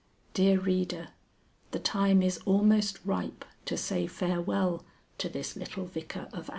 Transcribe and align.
(Dear 0.33 0.59
Reader, 0.59 1.09
the 1.69 1.77
time 1.77 2.23
is 2.23 2.39
almost 2.45 2.97
ripe 3.05 3.45
to 3.65 3.77
say 3.77 4.07
farewell 4.07 4.83
to 5.19 5.29
this 5.29 5.55
little 5.55 5.85
Vicar 5.85 6.27
of 6.33 6.49
ours.) 6.49 6.49